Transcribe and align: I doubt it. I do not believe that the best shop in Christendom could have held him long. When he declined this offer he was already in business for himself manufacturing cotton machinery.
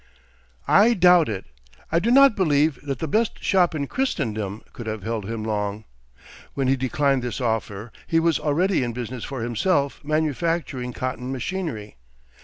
I 0.67 0.95
doubt 0.95 1.29
it. 1.29 1.45
I 1.91 1.99
do 1.99 2.09
not 2.09 2.35
believe 2.35 2.79
that 2.81 2.97
the 2.97 3.07
best 3.07 3.43
shop 3.43 3.75
in 3.75 3.85
Christendom 3.85 4.63
could 4.73 4.87
have 4.87 5.03
held 5.03 5.29
him 5.29 5.43
long. 5.43 5.83
When 6.55 6.67
he 6.67 6.75
declined 6.75 7.21
this 7.21 7.39
offer 7.39 7.91
he 8.07 8.19
was 8.19 8.39
already 8.39 8.81
in 8.81 8.93
business 8.93 9.23
for 9.23 9.43
himself 9.43 10.03
manufacturing 10.03 10.91
cotton 10.91 11.31
machinery. 11.31 11.97